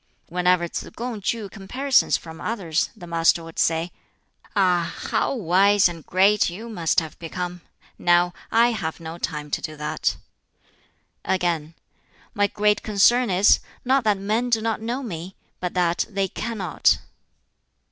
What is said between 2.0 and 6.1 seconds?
from others, the Master would say, "Ah, how wise and